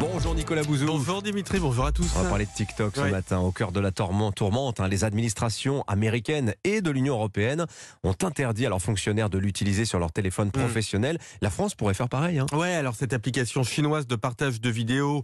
[0.00, 0.86] Bonjour Nicolas Bouzou.
[0.86, 2.10] Bonjour Dimitri, bonjour à tous.
[2.16, 3.10] On va parler de TikTok ce Ouais.
[3.10, 4.80] matin, au cœur de la tourmente.
[4.80, 4.88] hein.
[4.88, 7.66] Les administrations américaines et de l'Union européenne
[8.02, 11.18] ont interdit à leurs fonctionnaires de l'utiliser sur leur téléphone professionnel.
[11.42, 12.38] La France pourrait faire pareil.
[12.38, 12.46] Hein.
[12.52, 15.22] Ouais, alors cette application chinoise de partage de vidéos,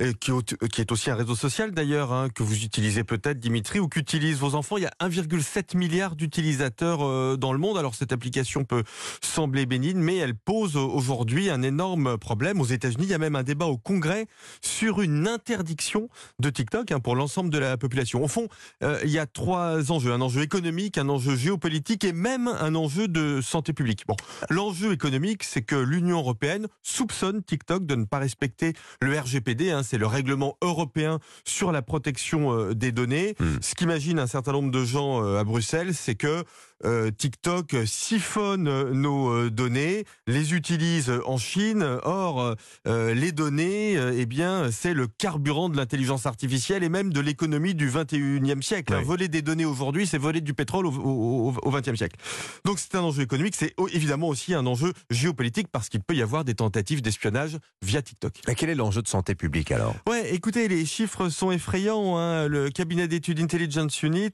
[0.00, 3.38] euh, qui, est- qui est aussi un réseau social d'ailleurs, hein, que vous utilisez peut-être
[3.38, 4.76] Dimitri, ou qu'utilisent vos enfants.
[4.76, 7.78] Il y a 1,7 milliard d'utilisateurs euh, dans le monde.
[7.78, 8.82] Alors cette application peut
[9.22, 12.60] sembler bénigne, mais elle pose aujourd'hui un énorme problème.
[12.60, 14.15] Aux États-Unis, il y a même un débat au Congrès
[14.60, 18.22] sur une interdiction de TikTok hein, pour l'ensemble de la population.
[18.22, 18.48] Au fond,
[18.82, 20.12] euh, il y a trois enjeux.
[20.12, 24.04] Un enjeu économique, un enjeu géopolitique et même un enjeu de santé publique.
[24.06, 24.16] Bon,
[24.50, 29.82] l'enjeu économique, c'est que l'Union européenne soupçonne TikTok de ne pas respecter le RGPD, hein,
[29.82, 33.34] c'est le règlement européen sur la protection euh, des données.
[33.38, 33.56] Hmm.
[33.60, 36.44] Ce qu'imagine un certain nombre de gens euh, à Bruxelles, c'est que
[36.84, 41.82] euh, TikTok siphonne euh, nos euh, données, les utilise en Chine.
[42.04, 42.54] Or,
[42.86, 47.20] euh, les données, euh, eh bien, c'est le carburant de l'intelligence artificielle et même de
[47.20, 48.94] l'économie du 21e siècle.
[48.98, 49.04] Oui.
[49.04, 52.16] Voler des données aujourd'hui, c'est voler du pétrole au, au, au 20e siècle.
[52.64, 56.22] Donc c'est un enjeu économique, c'est évidemment aussi un enjeu géopolitique parce qu'il peut y
[56.22, 58.34] avoir des tentatives d'espionnage via TikTok.
[58.48, 59.94] Et quel est l'enjeu de santé publique alors?
[60.08, 62.18] Ouais, écoutez, les chiffres sont effrayants.
[62.18, 62.48] hein.
[62.48, 64.32] Le cabinet d'études Intelligence Unit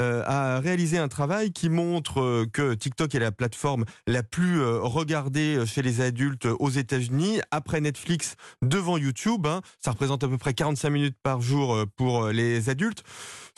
[0.00, 4.60] euh, a réalisé un travail qui montre euh, que TikTok est la plateforme la plus
[4.60, 9.46] euh, regardée chez les adultes aux États-Unis, après Netflix, devant YouTube.
[9.46, 9.60] hein.
[9.80, 13.04] Ça représente à peu près 45 minutes par jour euh, pour euh, les adultes.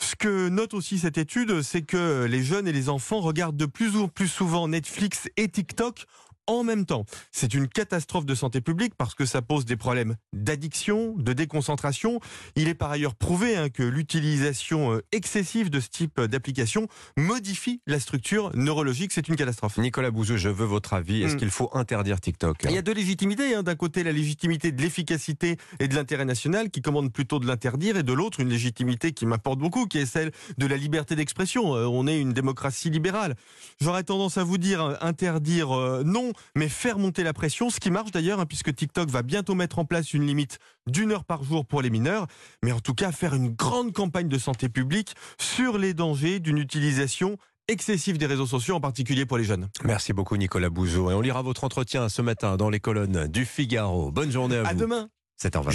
[0.01, 3.65] Ce que note aussi cette étude, c'est que les jeunes et les enfants regardent de
[3.65, 6.05] plus en plus souvent Netflix et TikTok
[6.49, 7.05] en même temps.
[7.31, 12.19] C'est une catastrophe de santé publique parce que ça pose des problèmes d'addiction, de déconcentration.
[12.55, 17.81] Il est par ailleurs prouvé hein, que l'utilisation euh, excessive de ce type d'application modifie
[17.87, 19.11] la structure neurologique.
[19.13, 19.77] C'est une catastrophe.
[19.77, 21.21] Nicolas Bouzou, je veux votre avis.
[21.23, 21.37] Est-ce Hmm.
[21.37, 22.57] qu'il faut interdire TikTok?
[22.65, 23.53] Il y a deux légitimités.
[23.53, 23.61] hein.
[23.63, 27.97] D'un côté, la légitimité de l'efficacité et de l'intérêt national qui commande plutôt de l'interdire,
[27.97, 31.75] et de l'autre, une légitimité qui m'apporte beaucoup, qui est celle de la liberté d'expression.
[31.75, 33.35] Euh, on est une démocratie libérale.
[33.79, 37.79] J'aurais tendance à vous dire euh, interdire euh, non, mais faire monter la pression, ce
[37.79, 41.25] qui marche d'ailleurs, hein, puisque TikTok va bientôt mettre en place une limite d'une heure
[41.25, 42.27] par jour pour les mineurs,
[42.63, 46.57] mais en tout cas faire une grande campagne de santé publique sur les dangers d'une
[46.57, 49.69] utilisation excessive des réseaux sociaux, en particulier pour les jeunes.
[49.83, 51.11] Merci beaucoup Nicolas Bouzou.
[51.11, 54.11] Et on lira votre entretien ce matin dans les colonnes du Figaro.
[54.11, 54.69] Bonne journée à vous.
[54.69, 55.09] À demain
[55.41, 55.71] 7h23.